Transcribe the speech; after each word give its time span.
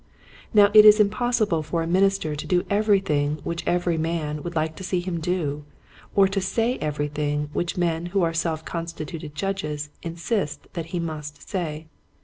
Now 0.51 0.71
it 0.73 0.83
is 0.83 0.99
impossible 0.99 1.61
for 1.61 1.83
a 1.83 1.85
minister 1.85 2.35
to 2.35 2.47
do 2.47 2.65
everything 2.71 3.37
which 3.43 3.61
every 3.67 3.99
man 3.99 4.41
would 4.41 4.55
like 4.55 4.75
to 4.77 4.83
see 4.83 4.99
him 4.99 5.19
do, 5.19 5.63
or 6.15 6.27
to 6.27 6.41
say 6.41 6.79
everything 6.79 7.51
which 7.53 7.77
men 7.77 8.07
who 8.07 8.23
are 8.23 8.33
self 8.33 8.65
consituted 8.65 9.35
judges 9.35 9.91
insist 10.01 10.65
that 10.73 10.87
he 10.87 10.99
must 10.99 11.47
say. 11.47 11.85